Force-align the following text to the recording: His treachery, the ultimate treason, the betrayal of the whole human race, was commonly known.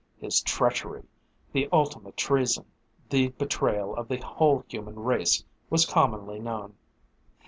His 0.19 0.41
treachery, 0.41 1.03
the 1.51 1.69
ultimate 1.71 2.17
treason, 2.17 2.65
the 3.11 3.27
betrayal 3.27 3.95
of 3.95 4.07
the 4.07 4.17
whole 4.17 4.63
human 4.67 4.95
race, 4.97 5.43
was 5.69 5.85
commonly 5.85 6.39
known. 6.39 6.75